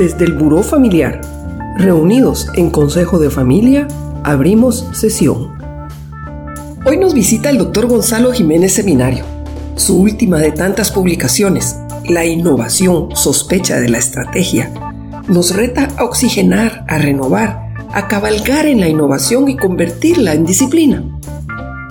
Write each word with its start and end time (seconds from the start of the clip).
desde 0.00 0.24
el 0.24 0.32
Buró 0.32 0.62
Familiar. 0.62 1.20
Reunidos 1.76 2.46
en 2.54 2.70
Consejo 2.70 3.18
de 3.18 3.28
Familia, 3.28 3.86
abrimos 4.24 4.88
sesión. 4.94 5.58
Hoy 6.86 6.96
nos 6.96 7.12
visita 7.12 7.50
el 7.50 7.58
doctor 7.58 7.86
Gonzalo 7.86 8.32
Jiménez 8.32 8.72
Seminario. 8.72 9.24
Su 9.76 10.00
última 10.00 10.38
de 10.38 10.52
tantas 10.52 10.90
publicaciones, 10.90 11.76
La 12.08 12.24
innovación 12.24 13.14
sospecha 13.14 13.78
de 13.78 13.90
la 13.90 13.98
estrategia, 13.98 14.72
nos 15.28 15.54
reta 15.54 15.88
a 15.98 16.04
oxigenar, 16.04 16.86
a 16.88 16.96
renovar, 16.96 17.74
a 17.92 18.08
cabalgar 18.08 18.64
en 18.64 18.80
la 18.80 18.88
innovación 18.88 19.50
y 19.50 19.56
convertirla 19.58 20.32
en 20.32 20.46
disciplina. 20.46 21.04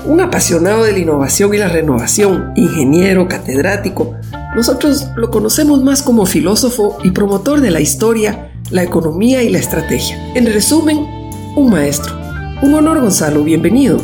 Un 0.07 0.19
apasionado 0.19 0.83
de 0.83 0.93
la 0.93 0.99
innovación 0.99 1.53
y 1.53 1.57
la 1.57 1.67
renovación, 1.67 2.53
ingeniero, 2.55 3.27
catedrático, 3.27 4.15
nosotros 4.55 5.09
lo 5.15 5.29
conocemos 5.29 5.83
más 5.83 6.01
como 6.01 6.25
filósofo 6.25 6.97
y 7.03 7.11
promotor 7.11 7.61
de 7.61 7.71
la 7.71 7.81
historia, 7.81 8.51
la 8.71 8.83
economía 8.83 9.43
y 9.43 9.49
la 9.49 9.59
estrategia. 9.59 10.17
En 10.33 10.45
resumen, 10.47 10.97
un 11.55 11.69
maestro. 11.69 12.13
Un 12.61 12.73
honor, 12.73 12.99
Gonzalo, 12.99 13.43
bienvenido. 13.43 13.99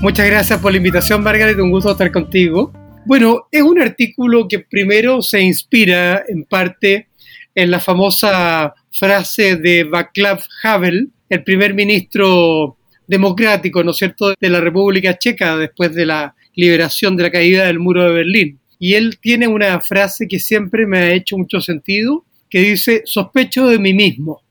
Muchas 0.00 0.26
gracias 0.26 0.60
por 0.60 0.70
la 0.70 0.78
invitación, 0.78 1.22
Margaret, 1.22 1.58
un 1.58 1.72
gusto 1.72 1.90
estar 1.90 2.12
contigo. 2.12 2.72
Bueno, 3.04 3.48
es 3.50 3.62
un 3.62 3.80
artículo 3.80 4.46
que 4.48 4.60
primero 4.60 5.20
se 5.20 5.40
inspira 5.40 6.22
en 6.28 6.44
parte 6.44 7.08
en 7.54 7.72
la 7.72 7.80
famosa 7.80 8.72
frase 8.92 9.56
de 9.56 9.82
Václav 9.82 10.40
Havel, 10.62 11.10
el 11.28 11.42
primer 11.42 11.74
ministro 11.74 12.77
democrático, 13.08 13.82
¿no 13.82 13.90
es 13.90 13.96
cierto?, 13.96 14.34
de 14.38 14.50
la 14.50 14.60
República 14.60 15.18
Checa 15.18 15.56
después 15.56 15.94
de 15.94 16.06
la 16.06 16.34
liberación 16.54 17.16
de 17.16 17.24
la 17.24 17.30
caída 17.30 17.66
del 17.66 17.80
muro 17.80 18.04
de 18.04 18.12
Berlín. 18.12 18.58
Y 18.78 18.94
él 18.94 19.18
tiene 19.20 19.48
una 19.48 19.80
frase 19.80 20.28
que 20.28 20.38
siempre 20.38 20.86
me 20.86 20.98
ha 20.98 21.12
hecho 21.12 21.36
mucho 21.36 21.60
sentido, 21.60 22.24
que 22.48 22.60
dice, 22.60 23.02
sospecho 23.04 23.66
de 23.66 23.78
mí 23.78 23.92
mismo. 23.92 24.42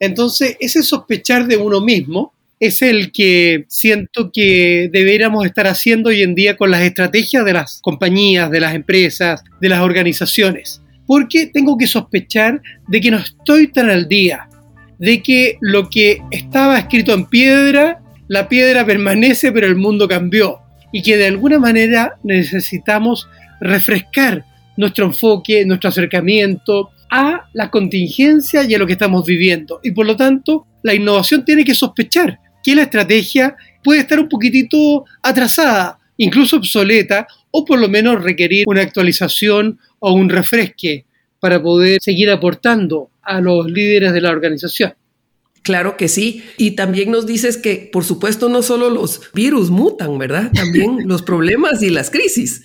Entonces, 0.00 0.56
ese 0.60 0.82
sospechar 0.82 1.46
de 1.46 1.56
uno 1.56 1.80
mismo 1.80 2.32
es 2.60 2.82
el 2.82 3.12
que 3.12 3.64
siento 3.68 4.30
que 4.32 4.88
deberíamos 4.92 5.46
estar 5.46 5.66
haciendo 5.66 6.08
hoy 6.08 6.22
en 6.22 6.34
día 6.34 6.56
con 6.56 6.70
las 6.70 6.82
estrategias 6.82 7.44
de 7.44 7.52
las 7.52 7.80
compañías, 7.82 8.50
de 8.50 8.60
las 8.60 8.74
empresas, 8.74 9.44
de 9.60 9.68
las 9.68 9.80
organizaciones. 9.80 10.82
Porque 11.06 11.46
tengo 11.46 11.78
que 11.78 11.86
sospechar 11.86 12.60
de 12.88 13.00
que 13.00 13.10
no 13.10 13.18
estoy 13.18 13.68
tan 13.68 13.90
al 13.90 14.08
día, 14.08 14.48
de 14.98 15.22
que 15.22 15.58
lo 15.60 15.88
que 15.88 16.22
estaba 16.30 16.78
escrito 16.78 17.12
en 17.14 17.26
piedra, 17.26 18.00
la 18.26 18.48
piedra 18.48 18.84
permanece 18.84 19.52
pero 19.52 19.66
el 19.66 19.76
mundo 19.76 20.08
cambió 20.08 20.58
y 20.92 21.02
que 21.02 21.16
de 21.16 21.26
alguna 21.26 21.58
manera 21.58 22.16
necesitamos 22.22 23.28
refrescar 23.60 24.44
nuestro 24.76 25.06
enfoque, 25.06 25.64
nuestro 25.64 25.90
acercamiento 25.90 26.90
a 27.10 27.48
la 27.52 27.70
contingencia 27.70 28.64
y 28.64 28.74
a 28.74 28.78
lo 28.78 28.86
que 28.86 28.92
estamos 28.92 29.24
viviendo. 29.24 29.80
Y 29.82 29.90
por 29.90 30.06
lo 30.06 30.16
tanto, 30.16 30.66
la 30.82 30.94
innovación 30.94 31.44
tiene 31.44 31.64
que 31.64 31.74
sospechar 31.74 32.38
que 32.62 32.74
la 32.74 32.82
estrategia 32.82 33.56
puede 33.82 34.00
estar 34.00 34.20
un 34.20 34.28
poquitito 34.28 35.04
atrasada, 35.22 35.98
incluso 36.16 36.56
obsoleta, 36.56 37.26
o 37.50 37.64
por 37.64 37.78
lo 37.78 37.88
menos 37.88 38.22
requerir 38.22 38.64
una 38.66 38.82
actualización 38.82 39.78
o 39.98 40.12
un 40.12 40.28
refresque 40.28 41.06
para 41.40 41.62
poder 41.62 41.98
seguir 42.00 42.30
aportando 42.30 43.10
a 43.28 43.40
los 43.40 43.70
líderes 43.70 44.12
de 44.12 44.20
la 44.20 44.30
organización. 44.30 44.94
Claro 45.62 45.96
que 45.98 46.08
sí. 46.08 46.42
Y 46.56 46.72
también 46.72 47.10
nos 47.10 47.26
dices 47.26 47.58
que, 47.58 47.90
por 47.92 48.04
supuesto, 48.04 48.48
no 48.48 48.62
solo 48.62 48.88
los 48.88 49.20
virus 49.34 49.70
mutan, 49.70 50.18
¿verdad? 50.18 50.50
También 50.52 51.00
los 51.06 51.22
problemas 51.22 51.82
y 51.82 51.90
las 51.90 52.10
crisis. 52.10 52.64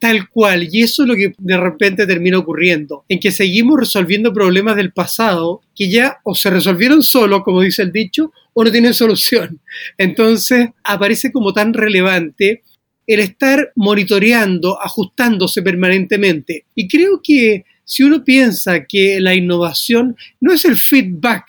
Tal 0.00 0.28
cual, 0.28 0.68
y 0.72 0.82
eso 0.82 1.04
es 1.04 1.08
lo 1.08 1.14
que 1.14 1.32
de 1.38 1.56
repente 1.56 2.08
termina 2.08 2.36
ocurriendo, 2.36 3.04
en 3.08 3.20
que 3.20 3.30
seguimos 3.30 3.78
resolviendo 3.78 4.32
problemas 4.32 4.74
del 4.74 4.92
pasado 4.92 5.60
que 5.76 5.88
ya 5.88 6.18
o 6.24 6.34
se 6.34 6.50
resolvieron 6.50 7.04
solo, 7.04 7.44
como 7.44 7.60
dice 7.60 7.82
el 7.82 7.92
dicho, 7.92 8.32
o 8.52 8.64
no 8.64 8.72
tienen 8.72 8.94
solución. 8.94 9.60
Entonces 9.96 10.70
aparece 10.82 11.30
como 11.30 11.52
tan 11.52 11.72
relevante 11.72 12.64
el 13.06 13.20
estar 13.20 13.70
monitoreando, 13.76 14.82
ajustándose 14.82 15.62
permanentemente. 15.62 16.66
Y 16.74 16.88
creo 16.88 17.20
que 17.22 17.64
si 17.84 18.02
uno 18.02 18.24
piensa 18.24 18.84
que 18.84 19.20
la 19.20 19.34
innovación 19.34 20.16
no 20.40 20.52
es 20.52 20.64
el 20.64 20.76
feedback, 20.76 21.44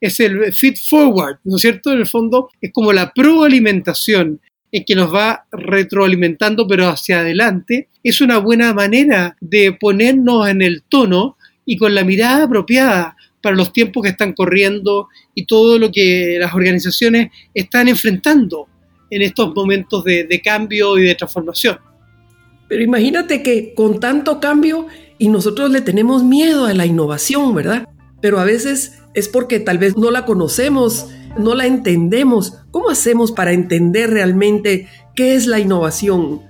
es 0.00 0.20
el 0.20 0.52
feed 0.52 0.76
forward, 0.76 1.38
¿no 1.44 1.56
es 1.56 1.62
cierto? 1.62 1.92
En 1.92 1.98
el 2.00 2.06
fondo 2.06 2.50
es 2.60 2.72
como 2.72 2.92
la 2.92 3.12
proalimentación 3.12 4.40
en 4.70 4.84
que 4.84 4.94
nos 4.94 5.14
va 5.14 5.46
retroalimentando 5.52 6.66
pero 6.66 6.88
hacia 6.88 7.20
adelante, 7.20 7.88
es 8.02 8.20
una 8.20 8.38
buena 8.38 8.74
manera 8.74 9.36
de 9.40 9.72
ponernos 9.72 10.48
en 10.48 10.62
el 10.62 10.82
tono 10.82 11.36
y 11.64 11.76
con 11.76 11.94
la 11.94 12.04
mirada 12.04 12.44
apropiada 12.44 13.16
para 13.40 13.56
los 13.56 13.72
tiempos 13.72 14.02
que 14.02 14.08
están 14.10 14.32
corriendo 14.32 15.08
y 15.34 15.46
todo 15.46 15.78
lo 15.78 15.92
que 15.92 16.38
las 16.40 16.54
organizaciones 16.54 17.30
están 17.54 17.88
enfrentando 17.88 18.68
en 19.10 19.22
estos 19.22 19.54
momentos 19.54 20.02
de, 20.02 20.24
de 20.24 20.40
cambio 20.40 20.98
y 20.98 21.02
de 21.02 21.14
transformación. 21.14 21.78
Pero 22.68 22.82
imagínate 22.82 23.42
que 23.42 23.74
con 23.74 24.00
tanto 24.00 24.40
cambio 24.40 24.88
y 25.24 25.28
nosotros 25.28 25.70
le 25.70 25.80
tenemos 25.80 26.22
miedo 26.22 26.66
a 26.66 26.74
la 26.74 26.84
innovación, 26.84 27.54
¿verdad? 27.54 27.88
Pero 28.20 28.38
a 28.40 28.44
veces 28.44 29.00
es 29.14 29.26
porque 29.26 29.58
tal 29.58 29.78
vez 29.78 29.96
no 29.96 30.10
la 30.10 30.26
conocemos, 30.26 31.08
no 31.38 31.54
la 31.54 31.64
entendemos. 31.64 32.58
¿Cómo 32.70 32.90
hacemos 32.90 33.32
para 33.32 33.52
entender 33.52 34.10
realmente 34.10 34.86
qué 35.16 35.34
es 35.34 35.46
la 35.46 35.58
innovación? 35.58 36.42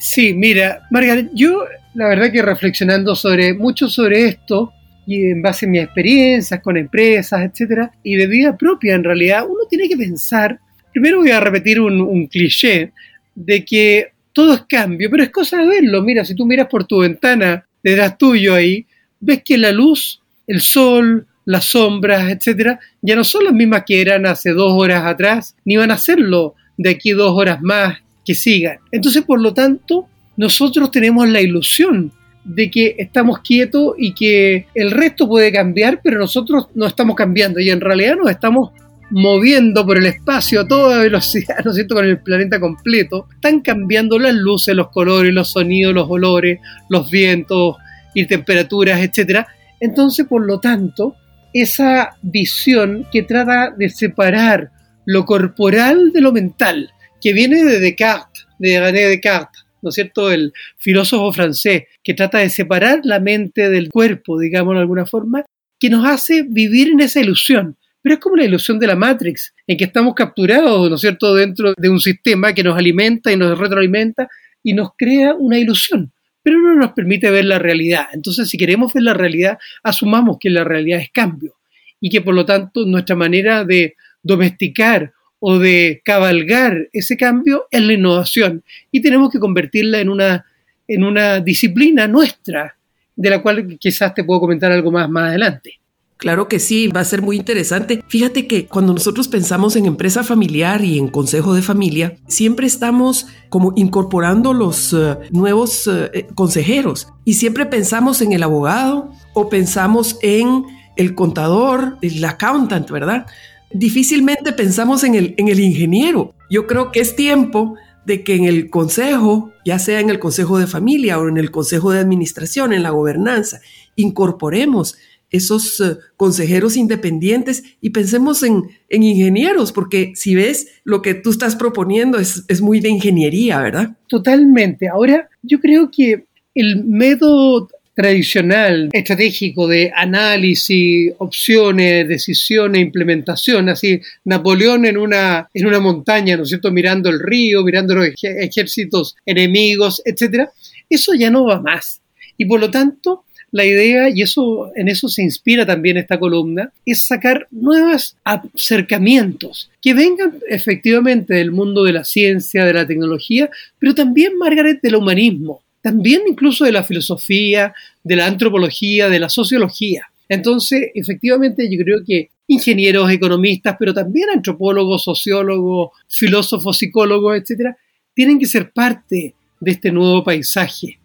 Sí, 0.00 0.34
mira, 0.34 0.88
Margaret, 0.90 1.30
yo 1.34 1.62
la 1.94 2.08
verdad 2.08 2.32
que 2.32 2.42
reflexionando 2.42 3.14
sobre 3.14 3.54
mucho 3.54 3.86
sobre 3.86 4.24
esto 4.24 4.72
y 5.06 5.30
en 5.30 5.40
base 5.40 5.66
a 5.66 5.68
mis 5.68 5.84
experiencias 5.84 6.60
con 6.60 6.76
empresas, 6.76 7.42
etcétera, 7.42 7.92
y 8.02 8.16
de 8.16 8.26
vida 8.26 8.56
propia 8.56 8.96
en 8.96 9.04
realidad, 9.04 9.44
uno 9.48 9.66
tiene 9.70 9.88
que 9.88 9.96
pensar, 9.96 10.58
primero 10.92 11.18
voy 11.18 11.30
a 11.30 11.38
repetir 11.38 11.80
un, 11.80 12.00
un 12.00 12.26
cliché, 12.26 12.92
de 13.36 13.64
que 13.64 14.08
todo 14.32 14.54
es 14.54 14.62
cambio, 14.68 15.08
pero 15.08 15.22
es 15.22 15.30
cosa 15.30 15.58
de 15.58 15.68
verlo. 15.68 16.02
Mira, 16.02 16.24
si 16.24 16.34
tú 16.34 16.44
miras 16.44 16.66
por 16.66 16.84
tu 16.84 16.98
ventana 16.98 17.64
detrás 17.82 18.18
tuyo 18.18 18.54
ahí, 18.54 18.86
ves 19.20 19.42
que 19.44 19.58
la 19.58 19.72
luz, 19.72 20.20
el 20.46 20.60
sol, 20.60 21.26
las 21.44 21.64
sombras, 21.64 22.30
etcétera, 22.30 22.78
ya 23.02 23.16
no 23.16 23.24
son 23.24 23.44
las 23.44 23.54
mismas 23.54 23.84
que 23.86 24.00
eran 24.00 24.26
hace 24.26 24.50
dos 24.50 24.72
horas 24.72 25.04
atrás, 25.04 25.56
ni 25.64 25.76
van 25.76 25.90
a 25.90 25.98
serlo 25.98 26.54
de 26.76 26.90
aquí 26.90 27.10
dos 27.10 27.32
horas 27.32 27.60
más 27.60 27.98
que 28.24 28.34
sigan. 28.34 28.78
Entonces, 28.92 29.22
por 29.24 29.40
lo 29.40 29.52
tanto, 29.52 30.06
nosotros 30.36 30.90
tenemos 30.90 31.28
la 31.28 31.40
ilusión 31.40 32.12
de 32.44 32.70
que 32.70 32.94
estamos 32.98 33.40
quietos 33.40 33.94
y 33.98 34.14
que 34.14 34.66
el 34.74 34.90
resto 34.90 35.28
puede 35.28 35.52
cambiar, 35.52 36.00
pero 36.02 36.18
nosotros 36.18 36.68
no 36.74 36.86
estamos 36.86 37.16
cambiando 37.16 37.60
y 37.60 37.70
en 37.70 37.80
realidad 37.80 38.16
nos 38.16 38.30
estamos 38.30 38.70
moviendo 39.10 39.84
por 39.84 39.98
el 39.98 40.06
espacio 40.06 40.60
a 40.60 40.68
toda 40.68 41.02
velocidad, 41.02 41.56
¿no 41.64 41.70
es 41.70 41.76
cierto?, 41.76 41.94
con 41.94 42.04
el 42.04 42.20
planeta 42.20 42.60
completo. 42.60 43.26
Están 43.34 43.60
cambiando 43.60 44.18
las 44.18 44.34
luces, 44.34 44.74
los 44.74 44.88
colores, 44.88 45.32
los 45.32 45.50
sonidos, 45.50 45.94
los 45.94 46.08
olores, 46.08 46.58
los 46.88 47.10
vientos 47.10 47.76
y 48.14 48.26
temperaturas, 48.26 49.00
etcétera. 49.00 49.46
Entonces, 49.80 50.26
por 50.26 50.44
lo 50.46 50.60
tanto, 50.60 51.16
esa 51.52 52.16
visión 52.22 53.06
que 53.12 53.22
trata 53.22 53.70
de 53.70 53.88
separar 53.88 54.70
lo 55.06 55.24
corporal 55.24 56.12
de 56.12 56.20
lo 56.20 56.32
mental, 56.32 56.90
que 57.20 57.32
viene 57.32 57.64
de 57.64 57.80
Descartes, 57.80 58.46
de 58.58 58.80
René 58.80 59.00
Descartes, 59.08 59.64
¿no 59.82 59.88
es 59.88 59.94
cierto? 59.94 60.30
El 60.30 60.52
filósofo 60.76 61.32
francés, 61.32 61.84
que 62.02 62.14
trata 62.14 62.38
de 62.38 62.50
separar 62.50 63.00
la 63.02 63.18
mente 63.18 63.70
del 63.70 63.88
cuerpo, 63.88 64.38
digamos 64.38 64.74
de 64.74 64.80
alguna 64.80 65.06
forma, 65.06 65.44
que 65.78 65.90
nos 65.90 66.06
hace 66.06 66.44
vivir 66.48 66.88
en 66.88 67.00
esa 67.00 67.20
ilusión. 67.20 67.76
Pero 68.02 68.14
es 68.14 68.20
como 68.20 68.36
la 68.36 68.44
ilusión 68.44 68.78
de 68.78 68.86
la 68.86 68.96
Matrix, 68.96 69.54
en 69.66 69.76
que 69.76 69.84
estamos 69.84 70.14
capturados, 70.14 70.88
¿no 70.88 70.94
es 70.94 71.00
cierto?, 71.00 71.34
dentro 71.34 71.74
de 71.76 71.88
un 71.88 72.00
sistema 72.00 72.52
que 72.52 72.62
nos 72.62 72.76
alimenta 72.76 73.30
y 73.32 73.36
nos 73.36 73.58
retroalimenta 73.58 74.28
y 74.62 74.72
nos 74.72 74.90
crea 74.96 75.34
una 75.34 75.58
ilusión 75.58 76.12
pero 76.42 76.58
no 76.58 76.74
nos 76.74 76.92
permite 76.92 77.30
ver 77.30 77.44
la 77.44 77.58
realidad. 77.58 78.06
Entonces, 78.12 78.48
si 78.48 78.56
queremos 78.56 78.92
ver 78.92 79.02
la 79.02 79.14
realidad, 79.14 79.58
asumamos 79.82 80.38
que 80.40 80.50
la 80.50 80.64
realidad 80.64 81.00
es 81.00 81.10
cambio 81.10 81.54
y 82.00 82.08
que 82.08 82.22
por 82.22 82.34
lo 82.34 82.46
tanto 82.46 82.86
nuestra 82.86 83.14
manera 83.14 83.64
de 83.64 83.96
domesticar 84.22 85.12
o 85.38 85.58
de 85.58 86.00
cabalgar 86.04 86.88
ese 86.92 87.16
cambio 87.16 87.66
es 87.70 87.82
la 87.82 87.92
innovación 87.92 88.62
y 88.90 89.00
tenemos 89.00 89.30
que 89.30 89.38
convertirla 89.38 90.00
en 90.00 90.08
una, 90.08 90.46
en 90.86 91.04
una 91.04 91.40
disciplina 91.40 92.06
nuestra, 92.06 92.76
de 93.16 93.30
la 93.30 93.42
cual 93.42 93.76
quizás 93.78 94.14
te 94.14 94.24
puedo 94.24 94.40
comentar 94.40 94.72
algo 94.72 94.90
más 94.90 95.08
más 95.10 95.28
adelante. 95.28 95.78
Claro 96.20 96.48
que 96.48 96.60
sí, 96.60 96.88
va 96.88 97.00
a 97.00 97.04
ser 97.04 97.22
muy 97.22 97.36
interesante. 97.36 98.04
Fíjate 98.06 98.46
que 98.46 98.66
cuando 98.66 98.92
nosotros 98.92 99.26
pensamos 99.26 99.74
en 99.74 99.86
empresa 99.86 100.22
familiar 100.22 100.84
y 100.84 100.98
en 100.98 101.08
consejo 101.08 101.54
de 101.54 101.62
familia, 101.62 102.18
siempre 102.28 102.66
estamos 102.66 103.26
como 103.48 103.72
incorporando 103.74 104.52
los 104.52 104.92
eh, 104.92 105.16
nuevos 105.30 105.88
eh, 105.88 106.28
consejeros 106.34 107.08
y 107.24 107.34
siempre 107.34 107.64
pensamos 107.64 108.20
en 108.20 108.32
el 108.32 108.42
abogado 108.42 109.10
o 109.32 109.48
pensamos 109.48 110.18
en 110.20 110.66
el 110.96 111.14
contador, 111.14 111.96
el 112.02 112.22
accountant, 112.22 112.90
¿verdad? 112.90 113.24
Difícilmente 113.72 114.52
pensamos 114.52 115.04
en 115.04 115.14
el, 115.14 115.34
en 115.38 115.48
el 115.48 115.58
ingeniero. 115.58 116.34
Yo 116.50 116.66
creo 116.66 116.92
que 116.92 117.00
es 117.00 117.16
tiempo 117.16 117.76
de 118.04 118.24
que 118.24 118.34
en 118.34 118.44
el 118.44 118.68
consejo, 118.68 119.52
ya 119.64 119.78
sea 119.78 120.00
en 120.00 120.10
el 120.10 120.18
consejo 120.18 120.58
de 120.58 120.66
familia 120.66 121.18
o 121.18 121.28
en 121.28 121.38
el 121.38 121.50
consejo 121.50 121.92
de 121.92 122.00
administración, 122.00 122.74
en 122.74 122.82
la 122.82 122.90
gobernanza, 122.90 123.60
incorporemos 123.96 124.96
esos 125.30 125.80
eh, 125.80 125.96
consejeros 126.16 126.76
independientes 126.76 127.62
y 127.80 127.90
pensemos 127.90 128.42
en, 128.42 128.64
ingenieros, 128.88 129.72
porque 129.72 130.12
si 130.16 130.34
ves 130.34 130.68
lo 130.84 131.02
que 131.02 131.14
tú 131.14 131.30
estás 131.30 131.56
proponiendo 131.56 132.18
es, 132.18 132.44
es 132.48 132.60
muy 132.60 132.80
de 132.80 132.88
ingeniería, 132.88 133.60
¿verdad? 133.60 133.96
Totalmente. 134.08 134.88
Ahora, 134.88 135.28
yo 135.42 135.60
creo 135.60 135.90
que 135.90 136.26
el 136.54 136.84
método 136.84 137.68
tradicional, 137.94 138.88
estratégico 138.92 139.68
de 139.68 139.92
análisis, 139.94 141.12
opciones, 141.18 142.08
decisiones, 142.08 142.80
implementación, 142.80 143.68
así 143.68 144.00
Napoleón 144.24 144.86
en 144.86 144.96
una, 144.96 145.50
en 145.52 145.66
una 145.66 145.80
montaña, 145.80 146.36
¿no 146.36 146.44
es 146.44 146.48
cierto?, 146.48 146.70
mirando 146.70 147.10
el 147.10 147.20
río, 147.20 147.62
mirando 147.62 147.94
los 147.94 148.08
ejércitos 148.22 149.16
enemigos, 149.26 150.00
etcétera, 150.04 150.50
eso 150.88 151.12
ya 151.14 151.30
no 151.30 151.44
va 151.44 151.60
más. 151.60 152.00
Y 152.38 152.46
por 152.46 152.60
lo 152.60 152.70
tanto, 152.70 153.24
la 153.52 153.64
idea, 153.64 154.08
y 154.08 154.22
eso, 154.22 154.70
en 154.76 154.88
eso 154.88 155.08
se 155.08 155.22
inspira 155.22 155.66
también 155.66 155.96
esta 155.96 156.18
columna, 156.18 156.72
es 156.86 157.06
sacar 157.06 157.46
nuevos 157.50 158.16
acercamientos 158.24 159.70
que 159.82 159.94
vengan 159.94 160.34
efectivamente 160.48 161.34
del 161.34 161.50
mundo 161.50 161.84
de 161.84 161.92
la 161.92 162.04
ciencia, 162.04 162.64
de 162.64 162.74
la 162.74 162.86
tecnología, 162.86 163.50
pero 163.78 163.94
también, 163.94 164.38
Margaret, 164.38 164.80
del 164.80 164.96
humanismo 164.96 165.62
también 165.80 166.22
incluso 166.28 166.64
de 166.64 166.72
la 166.72 166.84
filosofía, 166.84 167.74
de 168.04 168.16
la 168.16 168.26
antropología, 168.26 169.08
de 169.08 169.18
la 169.18 169.28
sociología. 169.28 170.06
Entonces, 170.28 170.90
efectivamente, 170.94 171.68
yo 171.70 171.82
creo 171.82 172.04
que 172.06 172.30
ingenieros, 172.46 173.10
economistas, 173.10 173.76
pero 173.78 173.94
también 173.94 174.28
antropólogos, 174.30 175.04
sociólogos, 175.04 175.90
filósofos, 176.08 176.78
psicólogos, 176.78 177.38
etcétera, 177.38 177.76
tienen 178.14 178.38
que 178.38 178.46
ser 178.46 178.70
parte 178.70 179.34
de 179.60 179.70
este 179.70 179.90
nuevo 179.90 180.22
paisaje. 180.22 180.99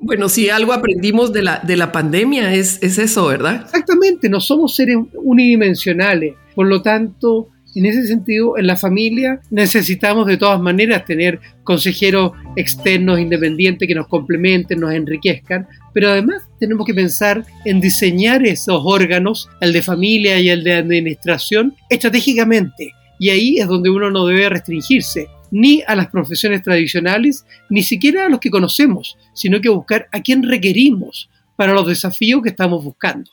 Bueno, 0.00 0.28
si 0.28 0.48
algo 0.48 0.72
aprendimos 0.72 1.32
de 1.32 1.42
la, 1.42 1.58
de 1.58 1.76
la 1.76 1.92
pandemia 1.92 2.54
es, 2.54 2.82
es 2.82 2.98
eso, 2.98 3.26
¿verdad? 3.26 3.62
Exactamente, 3.62 4.28
no 4.28 4.40
somos 4.40 4.74
seres 4.74 4.96
unidimensionales. 5.14 6.34
Por 6.54 6.68
lo 6.68 6.80
tanto, 6.80 7.48
en 7.74 7.86
ese 7.86 8.06
sentido, 8.06 8.56
en 8.58 8.66
la 8.66 8.76
familia 8.76 9.40
necesitamos 9.50 10.26
de 10.26 10.36
todas 10.36 10.60
maneras 10.60 11.04
tener 11.04 11.38
consejeros 11.62 12.32
externos 12.56 13.20
independientes 13.20 13.86
que 13.86 13.94
nos 13.94 14.08
complementen, 14.08 14.80
nos 14.80 14.92
enriquezcan, 14.92 15.68
pero 15.92 16.10
además 16.10 16.42
tenemos 16.58 16.86
que 16.86 16.94
pensar 16.94 17.44
en 17.64 17.80
diseñar 17.80 18.44
esos 18.44 18.80
órganos, 18.84 19.48
el 19.60 19.72
de 19.72 19.82
familia 19.82 20.40
y 20.40 20.48
el 20.48 20.64
de 20.64 20.74
administración, 20.74 21.74
estratégicamente. 21.88 22.92
Y 23.18 23.28
ahí 23.28 23.58
es 23.58 23.68
donde 23.68 23.90
uno 23.90 24.10
no 24.10 24.26
debe 24.26 24.48
restringirse 24.48 25.28
ni 25.50 25.82
a 25.86 25.94
las 25.94 26.08
profesiones 26.08 26.62
tradicionales, 26.62 27.44
ni 27.68 27.82
siquiera 27.82 28.26
a 28.26 28.28
los 28.28 28.40
que 28.40 28.50
conocemos, 28.50 29.16
sino 29.34 29.60
que 29.60 29.68
buscar 29.68 30.08
a 30.12 30.20
quién 30.20 30.42
requerimos 30.42 31.28
para 31.56 31.72
los 31.72 31.86
desafíos 31.86 32.42
que 32.42 32.50
estamos 32.50 32.84
buscando. 32.84 33.30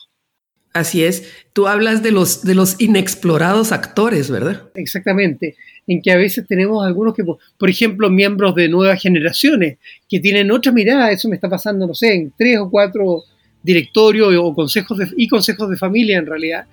Así 0.74 1.02
es. 1.02 1.32
Tú 1.52 1.66
hablas 1.66 2.02
de 2.02 2.12
los, 2.12 2.44
de 2.44 2.54
los 2.54 2.80
inexplorados 2.80 3.72
actores, 3.72 4.30
¿verdad? 4.30 4.70
Exactamente. 4.74 5.56
En 5.86 6.02
que 6.02 6.12
a 6.12 6.16
veces 6.16 6.46
tenemos 6.46 6.86
algunos 6.86 7.14
que, 7.14 7.24
por 7.24 7.70
ejemplo, 7.70 8.10
miembros 8.10 8.54
de 8.54 8.68
nuevas 8.68 9.00
generaciones 9.00 9.78
que 10.08 10.20
tienen 10.20 10.50
otra 10.50 10.70
mirada. 10.70 11.10
Eso 11.10 11.28
me 11.28 11.36
está 11.36 11.48
pasando, 11.48 11.86
no 11.86 11.94
sé, 11.94 12.14
en 12.14 12.32
tres 12.36 12.58
o 12.58 12.70
cuatro 12.70 13.24
directorios 13.62 14.34
o 14.38 14.54
consejos 14.54 14.98
de, 14.98 15.08
y 15.16 15.26
consejos 15.26 15.68
de 15.68 15.76
familia 15.76 16.18
en 16.18 16.26
realidad, 16.26 16.66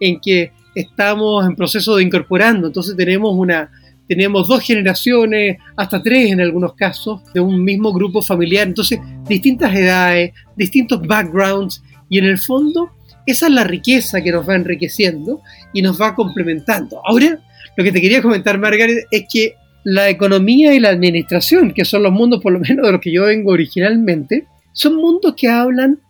en 0.00 0.18
que 0.20 0.50
estamos 0.74 1.46
en 1.46 1.54
proceso 1.54 1.96
de 1.96 2.02
incorporando. 2.02 2.66
Entonces 2.66 2.96
tenemos 2.96 3.34
una, 3.36 3.70
tenemos 4.08 4.48
dos 4.48 4.62
generaciones, 4.62 5.58
hasta 5.76 6.02
tres 6.02 6.30
en 6.32 6.40
algunos 6.40 6.74
casos, 6.74 7.20
de 7.32 7.40
un 7.40 7.62
mismo 7.62 7.92
grupo 7.92 8.22
familiar. 8.22 8.66
Entonces, 8.66 9.00
distintas 9.28 9.74
edades, 9.74 10.32
distintos 10.56 11.00
backgrounds, 11.06 11.82
y 12.08 12.18
en 12.18 12.26
el 12.26 12.38
fondo 12.38 12.90
esa 13.26 13.46
es 13.46 13.52
la 13.52 13.64
riqueza 13.64 14.20
que 14.20 14.32
nos 14.32 14.48
va 14.48 14.56
enriqueciendo 14.56 15.42
y 15.72 15.82
nos 15.82 16.00
va 16.00 16.14
complementando. 16.14 17.00
Ahora, 17.04 17.38
lo 17.76 17.84
que 17.84 17.92
te 17.92 18.00
quería 18.00 18.22
comentar, 18.22 18.58
Margaret, 18.58 19.06
es 19.10 19.24
que 19.32 19.54
la 19.84 20.08
economía 20.08 20.74
y 20.74 20.80
la 20.80 20.90
administración, 20.90 21.72
que 21.72 21.84
son 21.84 22.02
los 22.02 22.12
mundos 22.12 22.40
por 22.42 22.52
lo 22.52 22.60
menos 22.60 22.86
de 22.86 22.92
los 22.92 23.00
que 23.00 23.12
yo 23.12 23.24
vengo 23.24 23.52
originalmente, 23.52 24.46
son 24.72 24.96
mundos 24.96 25.34
que 25.36 25.48
hablan 25.48 26.00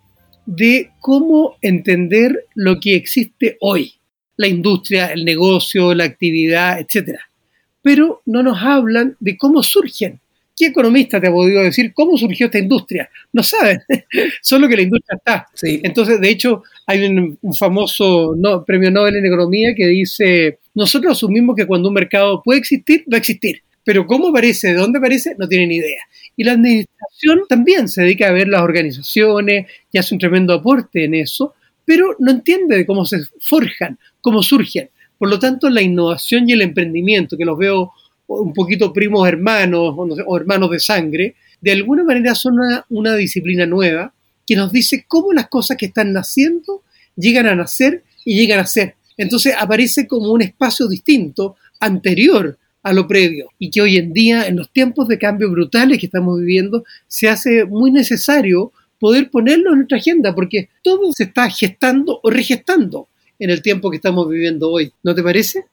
de 0.47 0.91
cómo 1.01 1.57
entender 1.61 2.47
lo 2.55 2.81
que 2.81 2.95
existe 2.95 3.57
hoy, 3.61 3.95
la 4.37 4.49
industria, 4.49 5.07
el 5.07 5.25
negocio, 5.25 5.95
la 5.95 6.05
actividad, 6.05 6.81
etc. 6.81 7.19
Pero 7.83 8.23
no 8.27 8.43
nos 8.43 8.63
hablan 8.63 9.17
de 9.21 9.37
cómo 9.37 9.63
surgen 9.63 10.21
¿Qué 10.57 10.67
economista 10.67 11.21
te 11.21 11.29
ha 11.29 11.33
podido 11.33 11.63
decir 11.63 11.93
cómo 11.95 12.17
surgió 12.17 12.47
esta 12.47 12.59
industria? 12.59 13.09
No 13.33 13.43
saben, 13.43 13.81
solo 14.43 14.69
que 14.69 14.77
la 14.77 14.83
industria 14.83 15.17
está. 15.17 15.49
Entonces, 15.63 16.21
de 16.21 16.29
hecho, 16.29 16.63
hay 16.87 17.05
un, 17.05 17.39
famoso 17.59 18.37
premio 18.67 18.91
Nobel 18.91 19.17
en 19.17 19.27
economía 19.27 19.75
que 19.75 19.87
dice, 19.87 20.59
nosotros 20.75 21.13
asumimos 21.13 21.57
que 21.57 21.67
cuando 21.67 21.89
un 21.89 21.95
mercado 21.95 22.43
puede 22.43 22.61
existir, 22.61 23.05
va 23.11 23.17
a 23.17 23.21
existir. 23.21 23.63
Pero 23.85 24.07
cómo 24.07 24.29
aparece, 24.29 24.69
de 24.69 24.75
dónde 24.75 24.99
aparece, 24.99 25.35
no 25.39 25.49
tienen 25.49 25.73
idea. 25.73 26.03
Y 26.37 26.45
la 26.45 26.53
administración 26.53 27.41
también 27.49 27.89
se 27.89 28.03
dedica 28.03 28.29
a 28.29 28.33
ver 28.33 28.49
las 28.49 28.63
organizaciones 28.63 29.67
y 29.91 29.99
hace 29.99 30.15
un 30.15 30.21
tremendo 30.21 30.53
aporte 30.53 31.05
en 31.05 31.15
eso, 31.15 31.55
pero 31.85 32.15
no 32.19 32.31
entiende 32.31 32.77
de 32.77 32.87
cómo 32.87 33.05
se 33.07 33.19
forjan, 33.41 33.99
cómo 34.21 34.43
surgen. 34.43 34.91
Por 35.23 35.31
lo 35.31 35.39
tanto, 35.39 35.71
la 35.71 35.81
innovación 35.81 36.49
y 36.49 36.53
el 36.53 36.63
emprendimiento, 36.63 37.37
que 37.37 37.45
los 37.45 37.57
veo 37.57 37.93
un 38.27 38.53
poquito 38.53 38.93
primos 38.93 39.29
hermanos 39.29 39.95
o, 39.97 40.37
hermanos 40.37 40.69
de 40.73 40.81
sangre, 40.81 41.37
de 41.61 41.71
alguna 41.71 42.03
manera 42.03 42.35
son 42.35 42.59
una, 42.89 43.15
disciplina 43.15 43.65
nueva 43.65 44.13
que 44.45 44.57
nos 44.57 44.73
dice 44.73 45.05
cómo 45.07 45.33
las 45.33 45.47
cosas 45.47 45.77
que 45.77 45.87
están 45.87 46.13
naciendo 46.13 46.83
llegan 47.15 47.47
a 47.47 47.55
nacer 47.55 48.03
y 48.25 48.35
llegan 48.35 48.59
a 48.59 48.67
ser. 48.67 48.97
Entonces 49.17 49.55
aparece 49.57 50.09
como 50.09 50.33
un 50.33 50.43
espacio 50.43 50.89
distinto, 50.89 51.55
anterior 51.79 52.59
a 52.83 52.93
lo 52.93 53.07
previo, 53.07 53.47
y 53.61 53.71
que 53.71 53.81
hoy 53.81 53.99
en 53.99 54.13
día, 54.13 54.49
en 54.49 54.57
los 54.57 54.73
tiempos 54.73 55.07
de 55.07 55.21
cambio 55.21 55.53
brutales 55.53 56.01
que 56.01 56.07
estamos 56.07 56.41
viviendo, 56.41 56.83
se 57.07 57.29
hace 57.29 57.65
muy 57.65 57.93
necesario 57.93 58.73
poder 58.99 59.31
ponerlo 59.31 59.71
en 59.71 59.77
nuestra 59.77 59.99
agenda, 59.99 60.35
porque 60.35 60.69
todo 60.83 61.13
se 61.13 61.23
está 61.23 61.49
gestando 61.49 62.19
o 62.25 62.29
regestando 62.29 63.07
en 63.43 63.51
el 63.51 63.61
tiempo 63.61 63.91
que 63.91 63.97
estamos 63.97 64.29
viviendo 64.29 64.71
hoy. 64.71 64.93
¿No 65.03 65.15
te 65.17 65.23
parece? 65.23 65.65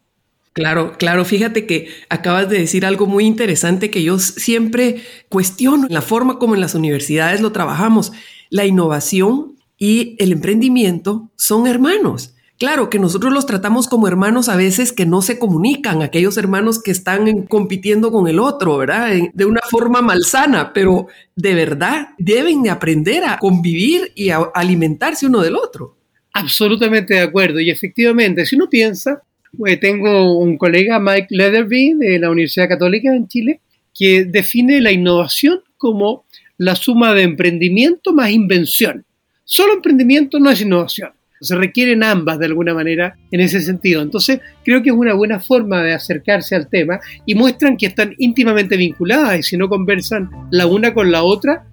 Claro, 0.54 0.94
claro, 0.98 1.24
fíjate 1.24 1.68
que 1.68 1.88
acabas 2.10 2.50
de 2.50 2.58
decir 2.58 2.84
algo 2.84 3.06
muy 3.06 3.26
interesante 3.26 3.92
que 3.92 4.02
yo 4.02 4.18
siempre 4.18 5.04
cuestiono 5.30 5.88
la 5.88 6.02
forma 6.02 6.40
como 6.40 6.56
en 6.56 6.62
las 6.62 6.74
universidades 6.74 7.42
lo 7.42 7.52
trabajamos. 7.52 8.12
La 8.50 8.66
innovación 8.66 9.56
y 9.78 10.16
el 10.18 10.32
emprendimiento 10.32 11.30
son 11.36 11.68
hermanos. 11.68 12.34
Claro 12.58 12.90
que 12.90 13.00
nosotros 13.00 13.32
los 13.32 13.46
tratamos 13.46 13.88
como 13.88 14.08
hermanos 14.08 14.50
a 14.50 14.58
veces 14.58 14.92
que 14.92 15.06
no 15.06 15.22
se 15.22 15.38
comunican, 15.38 16.02
aquellos 16.02 16.36
hermanos 16.38 16.82
que 16.82 16.92
están 16.92 17.44
compitiendo 17.44 18.12
con 18.12 18.28
el 18.28 18.40
otro, 18.40 18.78
¿verdad? 18.78 19.12
De 19.32 19.46
una 19.46 19.62
forma 19.62 20.02
malsana, 20.02 20.74
pero 20.74 21.08
de 21.36 21.54
verdad 21.54 22.10
deben 22.18 22.64
de 22.64 22.72
aprender 22.72 23.24
a 23.24 23.38
convivir 23.38 24.12
y 24.16 24.32
a 24.32 24.40
alimentarse 24.56 25.28
uno 25.28 25.40
del 25.40 25.56
otro. 25.56 25.99
Absolutamente 26.40 27.16
de 27.16 27.22
acuerdo. 27.22 27.60
Y 27.60 27.70
efectivamente, 27.70 28.46
si 28.46 28.56
uno 28.56 28.70
piensa, 28.70 29.22
pues 29.58 29.80
tengo 29.80 30.38
un 30.38 30.58
colega, 30.58 31.00
Mike 31.00 31.28
Leatherby, 31.32 31.96
de 31.96 32.20
la 32.20 32.30
Universidad 32.30 32.70
Católica 32.70 33.14
en 33.14 33.28
Chile, 33.28 33.60
que 33.94 34.24
define 34.24 34.80
la 34.80 34.92
innovación 34.92 35.62
como 35.78 36.26
la 36.58 36.76
suma 36.76 37.14
de 37.14 37.24
emprendimiento 37.24 38.14
más 38.14 38.32
invención. 38.32 39.06
Solo 39.44 39.74
emprendimiento 39.74 40.40
no 40.40 40.50
es 40.50 40.62
innovación. 40.62 41.12
Se 41.42 41.56
requieren 41.56 42.04
ambas 42.04 42.40
de 42.40 42.46
alguna 42.46 42.74
manera 42.74 43.18
en 43.32 43.40
ese 43.40 43.62
sentido. 43.62 44.02
Entonces, 44.02 44.40
creo 44.64 44.82
que 44.82 44.90
es 44.90 44.96
una 44.96 45.14
buena 45.14 45.40
forma 45.40 45.84
de 45.84 45.94
acercarse 45.94 46.56
al 46.56 46.70
tema 46.70 47.00
y 47.26 47.36
muestran 47.36 47.78
que 47.78 47.88
están 47.88 48.14
íntimamente 48.18 48.78
vinculadas 48.78 49.40
y 49.40 49.44
si 49.44 49.58
no 49.58 49.68
conversan 49.70 50.30
la 50.52 50.68
una 50.68 50.94
con 50.94 51.12
la 51.12 51.24
otra, 51.24 51.66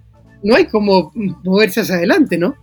no 0.43 0.55
hay 0.55 0.65
como 0.65 1.11
moverse 1.43 1.81
hacia 1.81 1.95
adelante, 1.95 2.37
¿no? 2.37 2.55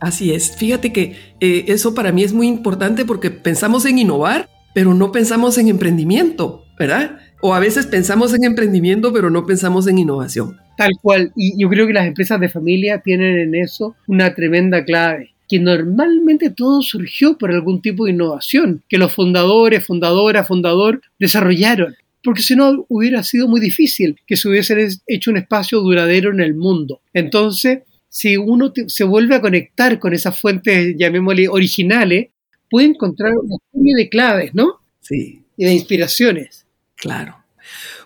Así 0.00 0.32
es. 0.32 0.56
Fíjate 0.56 0.92
que 0.92 1.16
eh, 1.40 1.64
eso 1.68 1.94
para 1.94 2.12
mí 2.12 2.24
es 2.24 2.32
muy 2.32 2.48
importante 2.48 3.04
porque 3.04 3.30
pensamos 3.30 3.84
en 3.84 3.98
innovar, 3.98 4.48
pero 4.74 4.94
no 4.94 5.12
pensamos 5.12 5.58
en 5.58 5.68
emprendimiento, 5.68 6.64
¿verdad? 6.78 7.18
O 7.42 7.54
a 7.54 7.60
veces 7.60 7.86
pensamos 7.86 8.34
en 8.34 8.44
emprendimiento, 8.44 9.12
pero 9.12 9.30
no 9.30 9.46
pensamos 9.46 9.86
en 9.86 9.98
innovación. 9.98 10.56
Tal 10.76 10.92
cual. 11.02 11.32
Y 11.36 11.60
yo 11.60 11.68
creo 11.68 11.86
que 11.86 11.92
las 11.92 12.06
empresas 12.06 12.40
de 12.40 12.48
familia 12.48 13.00
tienen 13.00 13.38
en 13.38 13.54
eso 13.54 13.94
una 14.06 14.34
tremenda 14.34 14.84
clave 14.84 15.34
que 15.48 15.58
normalmente 15.58 16.50
todo 16.50 16.80
surgió 16.80 17.36
por 17.36 17.50
algún 17.50 17.82
tipo 17.82 18.04
de 18.04 18.12
innovación 18.12 18.82
que 18.88 18.98
los 18.98 19.12
fundadores, 19.12 19.84
fundadora, 19.84 20.44
fundador 20.44 21.02
desarrollaron 21.18 21.94
porque 22.22 22.42
si 22.42 22.54
no 22.54 22.84
hubiera 22.88 23.22
sido 23.22 23.48
muy 23.48 23.60
difícil 23.60 24.16
que 24.26 24.36
se 24.36 24.48
hubiese 24.48 24.88
hecho 25.06 25.30
un 25.30 25.38
espacio 25.38 25.80
duradero 25.80 26.30
en 26.30 26.40
el 26.40 26.54
mundo. 26.54 27.00
Entonces, 27.14 27.80
si 28.10 28.36
uno 28.36 28.72
se 28.88 29.04
vuelve 29.04 29.36
a 29.36 29.40
conectar 29.40 29.98
con 29.98 30.12
esas 30.12 30.38
fuentes, 30.38 30.96
llamémosle 30.98 31.48
originales, 31.48 32.28
puede 32.68 32.88
encontrar 32.88 33.32
una 33.32 33.56
serie 33.72 33.94
de 33.96 34.08
claves, 34.08 34.54
¿no? 34.54 34.80
Sí. 35.00 35.42
Y 35.56 35.64
de 35.64 35.72
inspiraciones. 35.72 36.66
Claro. 36.96 37.36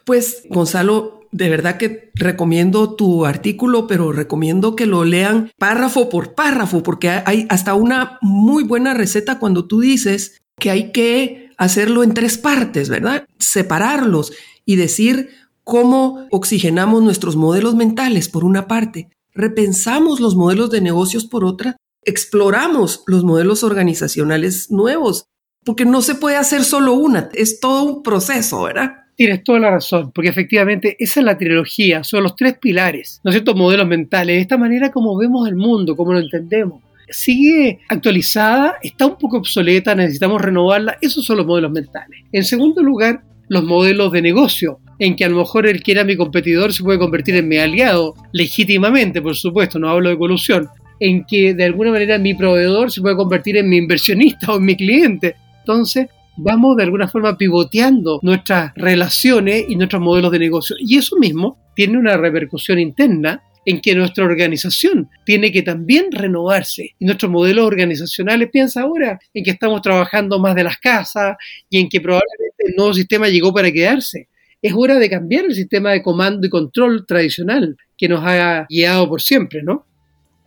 Pues 0.04 0.44
Gonzalo, 0.50 1.26
de 1.32 1.48
verdad 1.48 1.78
que 1.78 2.10
recomiendo 2.14 2.94
tu 2.94 3.24
artículo, 3.24 3.86
pero 3.86 4.12
recomiendo 4.12 4.76
que 4.76 4.86
lo 4.86 5.04
lean 5.04 5.50
párrafo 5.58 6.10
por 6.10 6.34
párrafo, 6.34 6.82
porque 6.82 7.08
hay 7.08 7.46
hasta 7.48 7.74
una 7.74 8.18
muy 8.20 8.62
buena 8.62 8.92
receta 8.92 9.38
cuando 9.38 9.66
tú 9.66 9.80
dices 9.80 10.42
que 10.60 10.70
hay 10.70 10.92
que 10.92 11.50
hacerlo 11.56 12.04
en 12.04 12.12
tres 12.12 12.36
partes, 12.36 12.90
¿verdad? 12.90 13.26
Separarlos 13.38 14.32
y 14.66 14.76
decir 14.76 15.30
cómo 15.64 16.26
oxigenamos 16.30 17.02
nuestros 17.02 17.36
modelos 17.36 17.74
mentales 17.74 18.28
por 18.28 18.44
una 18.44 18.68
parte, 18.68 19.08
repensamos 19.34 20.20
los 20.20 20.36
modelos 20.36 20.70
de 20.70 20.80
negocios 20.80 21.24
por 21.24 21.44
otra, 21.44 21.76
exploramos 22.04 23.02
los 23.06 23.24
modelos 23.24 23.64
organizacionales 23.64 24.70
nuevos, 24.70 25.26
porque 25.64 25.84
no 25.84 26.02
se 26.02 26.14
puede 26.14 26.36
hacer 26.36 26.62
solo 26.64 26.94
una, 26.94 27.30
es 27.34 27.60
todo 27.60 27.84
un 27.84 28.02
proceso, 28.02 28.62
¿verdad? 28.62 28.92
Tienes 29.16 29.44
toda 29.44 29.60
la 29.60 29.70
razón, 29.70 30.12
porque 30.12 30.28
efectivamente 30.28 30.96
esa 30.98 31.20
es 31.20 31.26
la 31.26 31.38
trilogía, 31.38 32.04
son 32.04 32.22
los 32.22 32.36
tres 32.36 32.58
pilares, 32.58 33.20
¿no 33.24 33.30
es 33.30 33.36
cierto? 33.36 33.54
Modelos 33.54 33.86
mentales, 33.86 34.40
esta 34.40 34.58
manera 34.58 34.90
como 34.90 35.16
vemos 35.16 35.48
el 35.48 35.56
mundo, 35.56 35.96
como 35.96 36.12
lo 36.12 36.18
entendemos. 36.18 36.82
Sigue 37.08 37.80
actualizada, 37.88 38.76
está 38.82 39.06
un 39.06 39.16
poco 39.16 39.36
obsoleta, 39.38 39.94
necesitamos 39.94 40.40
renovarla, 40.40 40.96
esos 41.00 41.24
son 41.24 41.36
los 41.36 41.46
modelos 41.46 41.70
mentales. 41.70 42.20
En 42.32 42.44
segundo 42.44 42.82
lugar, 42.82 43.22
los 43.48 43.62
modelos 43.62 44.10
de 44.10 44.22
negocio, 44.22 44.80
en 44.98 45.16
que 45.16 45.24
a 45.24 45.28
lo 45.28 45.38
mejor 45.38 45.66
el 45.66 45.82
que 45.82 45.92
era 45.92 46.04
mi 46.04 46.16
competidor 46.16 46.72
se 46.72 46.82
puede 46.82 46.98
convertir 46.98 47.36
en 47.36 47.48
mi 47.48 47.58
aliado, 47.58 48.14
legítimamente, 48.32 49.20
por 49.20 49.36
supuesto, 49.36 49.78
no 49.78 49.88
hablo 49.88 50.10
de 50.10 50.18
colusión, 50.18 50.68
en 51.00 51.24
que 51.24 51.54
de 51.54 51.64
alguna 51.64 51.90
manera 51.90 52.18
mi 52.18 52.34
proveedor 52.34 52.90
se 52.90 53.00
puede 53.00 53.16
convertir 53.16 53.56
en 53.56 53.68
mi 53.68 53.76
inversionista 53.76 54.52
o 54.52 54.56
en 54.58 54.64
mi 54.64 54.76
cliente. 54.76 55.36
Entonces, 55.60 56.08
vamos 56.36 56.76
de 56.76 56.84
alguna 56.84 57.08
forma 57.08 57.36
pivoteando 57.36 58.20
nuestras 58.22 58.72
relaciones 58.74 59.64
y 59.68 59.76
nuestros 59.76 60.02
modelos 60.02 60.32
de 60.32 60.38
negocio. 60.38 60.76
Y 60.78 60.98
eso 60.98 61.16
mismo 61.16 61.58
tiene 61.74 61.98
una 61.98 62.16
repercusión 62.16 62.78
interna 62.78 63.42
en 63.66 63.80
que 63.80 63.94
nuestra 63.94 64.24
organización 64.24 65.08
tiene 65.24 65.50
que 65.50 65.62
también 65.62 66.12
renovarse. 66.12 66.94
Y 66.98 67.04
nuestros 67.04 67.30
modelos 67.30 67.66
organizacionales, 67.66 68.50
piensa 68.52 68.82
ahora 68.82 69.18
en 69.32 69.44
que 69.44 69.52
estamos 69.52 69.80
trabajando 69.80 70.38
más 70.38 70.54
de 70.54 70.64
las 70.64 70.76
casas 70.78 71.36
y 71.70 71.80
en 71.80 71.88
que 71.88 72.00
probablemente 72.00 72.64
el 72.66 72.74
nuevo 72.76 72.92
sistema 72.92 73.28
llegó 73.28 73.52
para 73.52 73.72
quedarse. 73.72 74.28
Es 74.64 74.72
hora 74.74 74.98
de 74.98 75.10
cambiar 75.10 75.44
el 75.44 75.54
sistema 75.54 75.90
de 75.90 76.02
comando 76.02 76.46
y 76.46 76.48
control 76.48 77.04
tradicional 77.06 77.76
que 77.98 78.08
nos 78.08 78.24
ha 78.24 78.66
guiado 78.70 79.06
por 79.10 79.20
siempre, 79.20 79.62
¿no? 79.62 79.84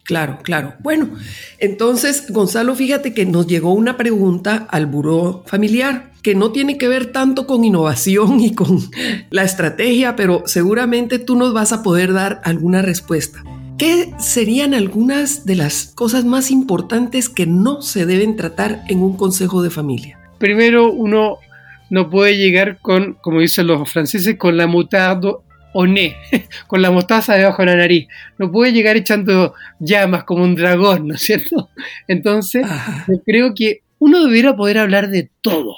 Claro, 0.06 0.40
claro. 0.42 0.74
Bueno, 0.80 1.12
entonces, 1.60 2.26
Gonzalo, 2.32 2.74
fíjate 2.74 3.14
que 3.14 3.28
nos 3.28 3.46
llegó 3.46 3.74
una 3.74 3.96
pregunta 3.96 4.66
al 4.72 4.88
buró 4.88 5.44
familiar 5.46 6.14
que 6.24 6.34
no 6.34 6.52
tiene 6.52 6.80
que 6.80 6.88
ver 6.88 7.12
tanto 7.12 7.46
con 7.46 7.64
innovación 7.64 8.40
y 8.40 8.56
con 8.56 8.80
la 9.30 9.44
estrategia, 9.44 10.16
pero 10.16 10.42
seguramente 10.48 11.20
tú 11.20 11.36
nos 11.36 11.54
vas 11.54 11.72
a 11.72 11.84
poder 11.84 12.12
dar 12.12 12.42
alguna 12.44 12.82
respuesta. 12.82 13.44
¿Qué 13.78 14.16
serían 14.18 14.74
algunas 14.74 15.46
de 15.46 15.58
las 15.58 15.92
cosas 15.94 16.26
más 16.26 16.50
importantes 16.50 17.30
que 17.30 17.46
no 17.46 17.84
se 17.84 18.08
deben 18.08 18.36
tratar 18.36 18.82
en 18.88 19.04
un 19.04 19.16
consejo 19.16 19.62
de 19.62 19.70
familia? 19.70 20.20
Primero, 20.40 20.92
uno 20.92 21.38
no 21.90 22.10
puede 22.10 22.38
llegar 22.38 22.80
con, 22.80 23.14
como 23.14 23.40
dicen 23.40 23.68
los 23.68 23.90
franceses, 23.92 24.38
con 24.38 24.58
la 24.58 24.68
mutardo 24.68 25.44
oné, 25.74 26.16
con 26.68 26.82
la 26.82 26.90
mostaza 26.90 27.36
debajo 27.36 27.62
de 27.62 27.68
la 27.68 27.76
nariz. 27.76 28.08
No 28.38 28.52
puede 28.52 28.74
llegar 28.74 28.98
echando 28.98 29.54
llamas 29.80 30.24
como 30.24 30.44
un 30.44 30.56
dragón, 30.56 31.08
¿no 31.08 31.16
es 31.16 31.22
cierto? 31.22 31.70
Entonces, 32.08 32.66
yo 33.08 33.22
creo 33.24 33.54
que 33.54 33.82
uno 34.00 34.24
debiera 34.24 34.56
poder 34.56 34.80
hablar 34.80 35.10
de 35.10 35.30
todo, 35.42 35.76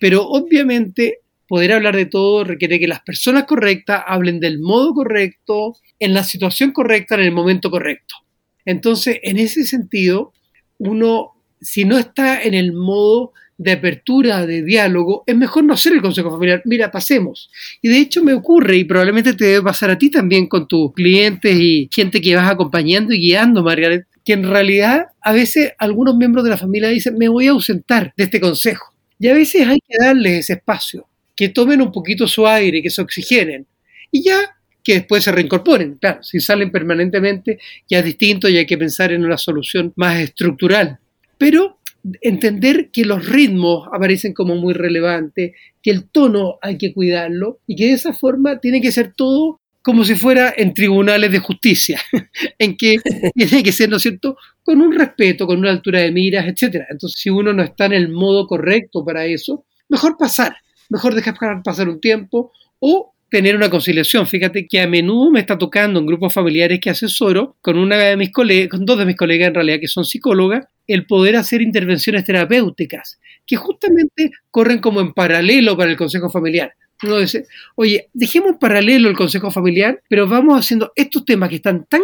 pero 0.00 0.26
obviamente 0.26 1.20
poder 1.46 1.72
hablar 1.72 1.96
de 1.96 2.06
todo 2.06 2.44
requiere 2.44 2.78
que 2.78 2.88
las 2.88 3.00
personas 3.00 3.44
correctas 3.44 4.02
hablen 4.06 4.38
del 4.40 4.60
modo 4.60 4.92
correcto, 4.94 5.76
en 5.98 6.14
la 6.14 6.22
situación 6.22 6.72
correcta, 6.72 7.14
en 7.14 7.22
el 7.22 7.32
momento 7.32 7.70
correcto. 7.70 8.16
Entonces, 8.64 9.18
en 9.22 9.38
ese 9.38 9.64
sentido, 9.64 10.32
uno, 10.78 11.32
si 11.60 11.84
no 11.84 11.98
está 11.98 12.42
en 12.42 12.54
el 12.54 12.72
modo 12.72 13.32
de 13.58 13.72
apertura, 13.72 14.46
de 14.46 14.62
diálogo, 14.62 15.24
es 15.26 15.36
mejor 15.36 15.64
no 15.64 15.74
hacer 15.74 15.92
el 15.92 16.00
consejo 16.00 16.30
familiar. 16.30 16.62
Mira, 16.64 16.90
pasemos. 16.90 17.50
Y 17.82 17.88
de 17.88 17.98
hecho 17.98 18.22
me 18.22 18.32
ocurre, 18.32 18.76
y 18.76 18.84
probablemente 18.84 19.34
te 19.34 19.46
debe 19.46 19.62
pasar 19.62 19.90
a 19.90 19.98
ti 19.98 20.10
también 20.10 20.46
con 20.46 20.66
tus 20.66 20.92
clientes 20.94 21.54
y 21.58 21.88
gente 21.92 22.20
que 22.20 22.36
vas 22.36 22.50
acompañando 22.50 23.12
y 23.12 23.18
guiando, 23.18 23.62
Margaret, 23.62 24.06
que 24.24 24.32
en 24.34 24.44
realidad 24.44 25.08
a 25.20 25.32
veces 25.32 25.72
algunos 25.78 26.16
miembros 26.16 26.44
de 26.44 26.50
la 26.50 26.56
familia 26.56 26.88
dicen, 26.88 27.18
me 27.18 27.28
voy 27.28 27.48
a 27.48 27.50
ausentar 27.50 28.14
de 28.16 28.24
este 28.24 28.40
consejo. 28.40 28.94
Y 29.18 29.26
a 29.26 29.34
veces 29.34 29.66
hay 29.66 29.80
que 29.80 29.98
darles 29.98 30.38
ese 30.38 30.52
espacio, 30.54 31.08
que 31.34 31.48
tomen 31.48 31.82
un 31.82 31.90
poquito 31.90 32.28
su 32.28 32.46
aire, 32.46 32.80
que 32.80 32.90
se 32.90 33.02
oxigenen. 33.02 33.66
Y 34.12 34.22
ya 34.22 34.38
que 34.88 34.94
después 34.94 35.22
se 35.24 35.32
reincorporen. 35.32 35.98
Claro, 36.00 36.22
si 36.22 36.40
salen 36.40 36.70
permanentemente 36.70 37.58
ya 37.88 37.98
es 37.98 38.04
distinto 38.04 38.48
y 38.48 38.56
hay 38.56 38.66
que 38.66 38.78
pensar 38.78 39.12
en 39.12 39.24
una 39.24 39.36
solución 39.36 39.92
más 39.96 40.18
estructural. 40.20 40.98
Pero 41.36 41.77
entender 42.20 42.90
que 42.90 43.04
los 43.04 43.26
ritmos 43.26 43.88
aparecen 43.92 44.32
como 44.32 44.56
muy 44.56 44.74
relevantes, 44.74 45.52
que 45.82 45.90
el 45.90 46.08
tono 46.10 46.58
hay 46.62 46.78
que 46.78 46.92
cuidarlo 46.92 47.60
y 47.66 47.76
que 47.76 47.86
de 47.86 47.92
esa 47.92 48.12
forma 48.12 48.60
tiene 48.60 48.80
que 48.80 48.92
ser 48.92 49.14
todo 49.14 49.60
como 49.82 50.04
si 50.04 50.16
fuera 50.16 50.52
en 50.56 50.74
tribunales 50.74 51.32
de 51.32 51.38
justicia, 51.38 52.00
en 52.58 52.76
que 52.76 52.96
tiene 53.34 53.62
que 53.62 53.72
ser, 53.72 53.88
¿no 53.88 53.96
es 53.96 54.02
cierto?, 54.02 54.36
con 54.62 54.82
un 54.82 54.92
respeto, 54.92 55.46
con 55.46 55.58
una 55.58 55.70
altura 55.70 56.00
de 56.00 56.12
miras, 56.12 56.46
etc. 56.46 56.84
Entonces, 56.90 57.18
si 57.18 57.30
uno 57.30 57.52
no 57.54 57.62
está 57.62 57.86
en 57.86 57.94
el 57.94 58.10
modo 58.10 58.46
correcto 58.46 59.02
para 59.04 59.24
eso, 59.24 59.64
mejor 59.88 60.18
pasar, 60.18 60.56
mejor 60.90 61.14
dejar 61.14 61.36
pasar 61.64 61.88
un 61.88 62.00
tiempo 62.00 62.52
o 62.80 63.14
tener 63.30 63.56
una 63.56 63.70
conciliación. 63.70 64.26
Fíjate 64.26 64.66
que 64.66 64.80
a 64.80 64.86
menudo 64.86 65.30
me 65.30 65.40
está 65.40 65.56
tocando 65.56 66.00
en 66.00 66.06
grupos 66.06 66.32
familiares 66.32 66.80
que 66.80 66.90
asesoro 66.90 67.56
con 67.60 67.78
una 67.78 67.96
de 67.96 68.16
mis 68.16 68.32
colegas, 68.32 68.68
con 68.68 68.84
dos 68.84 68.98
de 68.98 69.06
mis 69.06 69.16
colegas 69.16 69.48
en 69.48 69.54
realidad 69.54 69.78
que 69.80 69.88
son 69.88 70.04
psicólogas, 70.04 70.66
el 70.88 71.06
poder 71.06 71.36
hacer 71.36 71.62
intervenciones 71.62 72.24
terapéuticas, 72.24 73.20
que 73.46 73.56
justamente 73.56 74.32
corren 74.50 74.80
como 74.80 75.00
en 75.00 75.12
paralelo 75.12 75.76
para 75.76 75.90
el 75.90 75.96
consejo 75.96 76.30
familiar. 76.30 76.72
Uno 77.04 77.18
dice, 77.18 77.46
oye, 77.76 78.08
dejemos 78.12 78.56
paralelo 78.58 79.08
el 79.08 79.16
consejo 79.16 79.52
familiar, 79.52 80.02
pero 80.08 80.26
vamos 80.26 80.58
haciendo 80.58 80.92
estos 80.96 81.24
temas 81.24 81.48
que 81.48 81.56
están 81.56 81.86
tan, 81.88 82.02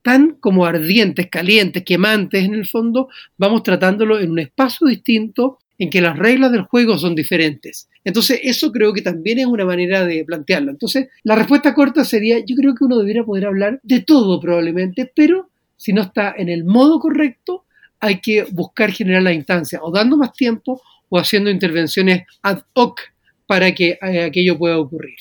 tan 0.00 0.36
como 0.36 0.64
ardientes, 0.64 1.28
calientes, 1.28 1.82
quemantes 1.84 2.44
en 2.44 2.54
el 2.54 2.66
fondo, 2.66 3.08
vamos 3.36 3.62
tratándolo 3.62 4.18
en 4.18 4.30
un 4.30 4.38
espacio 4.38 4.86
distinto 4.86 5.58
en 5.78 5.90
que 5.90 6.00
las 6.00 6.16
reglas 6.16 6.52
del 6.52 6.62
juego 6.62 6.96
son 6.96 7.14
diferentes. 7.14 7.88
Entonces, 8.04 8.40
eso 8.44 8.70
creo 8.70 8.92
que 8.92 9.02
también 9.02 9.40
es 9.40 9.46
una 9.46 9.64
manera 9.64 10.06
de 10.06 10.24
plantearlo. 10.24 10.70
Entonces, 10.70 11.08
la 11.24 11.34
respuesta 11.34 11.74
corta 11.74 12.04
sería, 12.04 12.38
yo 12.38 12.54
creo 12.56 12.74
que 12.74 12.84
uno 12.84 12.98
debería 12.98 13.24
poder 13.24 13.46
hablar 13.46 13.80
de 13.82 14.00
todo 14.00 14.40
probablemente, 14.40 15.10
pero 15.14 15.50
si 15.76 15.92
no 15.92 16.02
está 16.02 16.34
en 16.36 16.48
el 16.48 16.64
modo 16.64 17.00
correcto, 17.00 17.64
hay 18.02 18.20
que 18.20 18.44
buscar 18.50 18.90
generar 18.90 19.22
la 19.22 19.32
instancia, 19.32 19.78
o 19.80 19.90
dando 19.92 20.16
más 20.16 20.32
tiempo 20.32 20.82
o 21.08 21.18
haciendo 21.18 21.50
intervenciones 21.50 22.24
ad 22.42 22.62
hoc 22.74 23.00
para 23.46 23.72
que 23.74 23.96
eh, 24.02 24.24
aquello 24.24 24.58
pueda 24.58 24.78
ocurrir. 24.78 25.14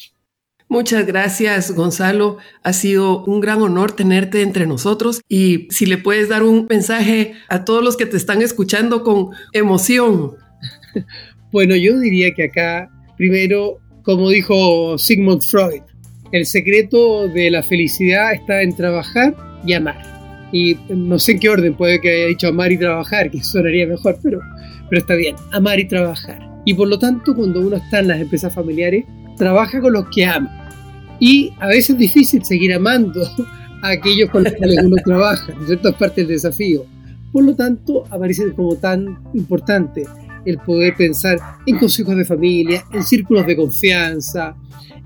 Muchas 0.68 1.06
gracias, 1.06 1.72
Gonzalo. 1.76 2.38
Ha 2.64 2.74
sido 2.74 3.24
un 3.26 3.40
gran 3.40 3.62
honor 3.62 3.92
tenerte 3.92 4.42
entre 4.42 4.66
nosotros 4.66 5.22
y 5.30 5.68
si 5.70 5.86
le 5.86 5.98
puedes 5.98 6.30
dar 6.30 6.44
un 6.44 6.66
mensaje 6.70 7.34
a 7.50 7.66
todos 7.66 7.84
los 7.84 7.98
que 7.98 8.06
te 8.08 8.18
están 8.18 8.42
escuchando 8.42 9.04
con 9.04 9.30
emoción. 9.54 10.36
Bueno, 11.54 11.76
yo 11.76 12.00
diría 12.00 12.34
que 12.34 12.46
acá, 12.46 12.90
primero, 13.18 13.80
como 14.04 14.30
dijo 14.30 14.98
Sigmund 14.98 15.44
Freud, 15.44 15.82
el 16.32 16.46
secreto 16.46 17.28
de 17.28 17.52
la 17.52 17.62
felicidad 17.62 18.32
está 18.32 18.62
en 18.62 18.74
trabajar 18.74 19.36
y 19.66 19.74
amar 19.74 20.21
y 20.52 20.78
no 20.90 21.18
sé 21.20 21.34
en 21.34 21.40
qué 21.40 21.50
orden, 21.50 21.74
puede 21.76 22.02
que 22.02 22.12
haya 22.12 22.28
dicho 22.28 22.48
amar 22.48 22.72
y 22.72 22.78
trabajar, 22.78 23.32
que 23.32 23.44
sonaría 23.44 23.88
mejor, 23.88 24.18
pero, 24.22 24.40
pero 24.90 25.02
está 25.02 25.16
bien, 25.16 25.36
amar 25.52 25.80
y 25.80 25.88
trabajar. 25.88 26.40
Y 26.66 26.74
por 26.74 26.88
lo 26.88 27.00
tanto, 27.00 27.36
cuando 27.36 27.62
uno 27.62 27.78
está 27.78 28.00
en 28.00 28.10
las 28.10 28.22
empresas 28.22 28.54
familiares, 28.54 29.06
trabaja 29.38 29.82
con 29.82 29.94
los 29.94 30.06
que 30.14 30.26
ama. 30.26 30.58
Y 31.20 31.54
a 31.60 31.68
veces 31.68 31.92
es 31.92 31.98
difícil 31.98 32.44
seguir 32.44 32.74
amando 32.74 33.24
a 33.82 33.90
aquellos 33.90 34.30
con 34.30 34.44
los 34.44 34.54
que 34.54 34.66
uno 34.84 34.96
trabaja, 35.04 35.54
¿no 35.54 35.62
es 35.62 35.68
cierto? 35.68 35.90
Es 35.90 35.96
parte 35.96 36.22
del 36.22 36.30
desafío. 36.30 36.86
Por 37.32 37.44
lo 37.46 37.56
tanto, 37.56 38.04
aparece 38.10 38.52
como 38.54 38.76
tan 38.76 39.20
importante 39.34 40.04
el 40.46 40.58
poder 40.58 40.96
pensar 40.96 41.40
en 41.66 41.78
consejos 41.78 42.18
de 42.18 42.26
familia, 42.26 42.84
en 42.92 43.04
círculos 43.04 43.46
de 43.46 43.56
confianza 43.56 44.56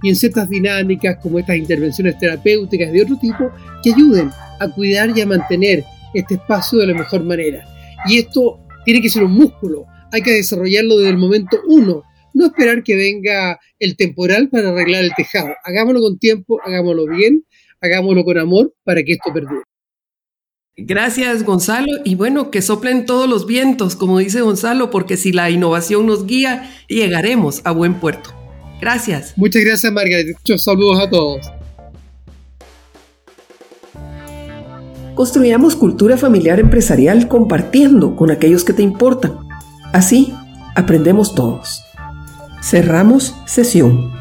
y 0.02 0.10
en 0.10 0.16
ciertas 0.16 0.50
dinámicas 0.50 1.18
como 1.22 1.40
estas 1.40 1.58
intervenciones 1.58 2.18
terapéuticas 2.18 2.92
de 2.92 3.02
otro 3.02 3.18
tipo 3.18 3.52
que 3.84 3.94
ayuden 3.94 4.30
a 4.60 4.68
cuidar 4.70 5.16
y 5.16 5.22
a 5.22 5.26
mantener 5.26 5.84
este 6.14 6.36
espacio 6.36 6.80
de 6.80 6.88
la 6.88 6.94
mejor 6.94 7.24
manera. 7.24 7.66
Y 8.08 8.20
esto 8.20 8.60
tiene 8.84 9.02
que 9.02 9.10
ser 9.10 9.24
un 9.24 9.34
músculo, 9.34 9.86
hay 10.12 10.22
que 10.22 10.32
desarrollarlo 10.32 10.98
desde 10.98 11.10
el 11.10 11.18
momento 11.18 11.58
uno, 11.68 12.04
no 12.34 12.46
esperar 12.48 12.84
que 12.84 12.96
venga 12.96 13.60
el 13.80 13.96
temporal 13.96 14.50
para 14.50 14.70
arreglar 14.70 15.04
el 15.04 15.16
tejado. 15.16 15.54
Hagámoslo 15.64 16.02
con 16.02 16.20
tiempo, 16.20 16.60
hagámoslo 16.64 17.08
bien, 17.08 17.46
hagámoslo 17.82 18.24
con 18.24 18.38
amor 18.38 18.74
para 18.84 19.04
que 19.04 19.14
esto 19.14 19.34
perdure. 19.34 19.64
Gracias, 20.78 21.44
Gonzalo. 21.44 21.88
Y 22.04 22.16
bueno, 22.16 22.52
que 22.52 22.62
soplen 22.62 23.06
todos 23.06 23.30
los 23.30 23.48
vientos, 23.48 23.96
como 23.96 24.20
dice 24.20 24.42
Gonzalo, 24.42 24.92
porque 24.92 25.16
si 25.16 25.32
la 25.32 25.50
innovación 25.50 26.06
nos 26.06 26.26
guía, 26.26 26.70
llegaremos 26.90 27.62
a 27.64 27.72
buen 27.72 27.96
puerto. 27.96 28.45
Gracias. 28.80 29.34
Muchas 29.36 29.64
gracias, 29.64 29.92
Margaret. 29.92 30.36
Muchos 30.38 30.64
saludos 30.64 31.00
a 31.00 31.10
todos. 31.10 31.52
Construyamos 35.16 35.78
cultura 35.78 36.18
familiar 36.18 36.60
empresarial 36.60 37.30
compartiendo 37.30 38.18
con 38.18 38.32
aquellos 38.32 38.66
que 38.66 38.74
te 38.74 38.84
importan. 38.84 39.38
Así, 39.94 40.34
aprendemos 40.76 41.34
todos. 41.34 41.82
Cerramos 42.62 43.34
sesión. 43.46 44.12